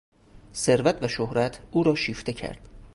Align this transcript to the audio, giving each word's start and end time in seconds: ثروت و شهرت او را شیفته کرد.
ثروت 0.55 1.03
و 1.03 1.07
شهرت 1.07 1.59
او 1.71 1.83
را 1.83 1.95
شیفته 1.95 2.33
کرد. 2.33 2.59